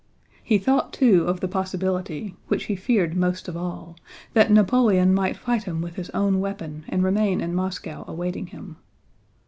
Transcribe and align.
He 0.43 0.57
thought 0.57 0.93
too 0.93 1.27
of 1.27 1.41
the 1.41 1.47
possibility 1.47 2.35
(which 2.47 2.63
he 2.63 2.75
feared 2.75 3.15
most 3.15 3.47
of 3.47 3.55
all) 3.55 3.95
that 4.33 4.51
Napoleon 4.51 5.13
might 5.13 5.37
fight 5.37 5.65
him 5.65 5.79
with 5.79 5.93
his 5.93 6.09
own 6.09 6.39
weapon 6.39 6.85
and 6.87 7.03
remain 7.03 7.39
in 7.39 7.53
Moscow 7.53 8.03
awaiting 8.07 8.47
him. 8.47 8.77